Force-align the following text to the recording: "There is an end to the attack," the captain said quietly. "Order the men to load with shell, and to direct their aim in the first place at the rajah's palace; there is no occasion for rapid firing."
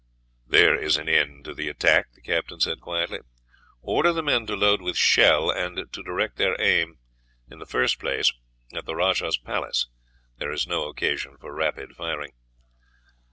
"There 0.47 0.73
is 0.75 0.97
an 0.97 1.07
end 1.07 1.45
to 1.45 1.53
the 1.53 1.67
attack," 1.69 2.13
the 2.13 2.21
captain 2.23 2.59
said 2.59 2.81
quietly. 2.81 3.19
"Order 3.83 4.11
the 4.11 4.23
men 4.23 4.47
to 4.47 4.55
load 4.55 4.81
with 4.81 4.97
shell, 4.97 5.51
and 5.51 5.77
to 5.93 6.01
direct 6.01 6.37
their 6.37 6.59
aim 6.59 6.97
in 7.51 7.59
the 7.59 7.67
first 7.67 7.99
place 7.99 8.33
at 8.73 8.85
the 8.85 8.95
rajah's 8.95 9.37
palace; 9.37 9.89
there 10.39 10.51
is 10.51 10.65
no 10.65 10.87
occasion 10.89 11.37
for 11.39 11.53
rapid 11.53 11.95
firing." 11.95 12.31